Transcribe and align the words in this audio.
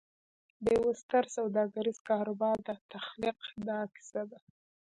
د 0.63 0.65
یوه 0.77 0.91
ستر 1.01 1.23
سوداګریز 1.37 1.97
کاروبار 2.09 2.57
د 2.67 2.69
تخلیق 2.93 3.39
دا 3.67 3.79
کیسه 3.95 4.21
ده 4.31 4.39